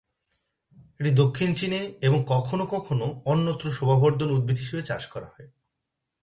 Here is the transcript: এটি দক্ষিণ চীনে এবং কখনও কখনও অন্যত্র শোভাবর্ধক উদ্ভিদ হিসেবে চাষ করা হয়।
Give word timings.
এটি 0.99 1.11
দক্ষিণ 1.15 1.49
চীনে 1.53 1.81
এবং 2.01 2.19
কখনও 2.27 2.65
কখনও 2.65 3.07
অন্যত্র 3.25 3.65
শোভাবর্ধক 3.71 4.29
উদ্ভিদ 4.31 4.57
হিসেবে 4.57 4.83
চাষ 4.83 5.03
করা 5.07 5.27
হয়। 5.27 5.49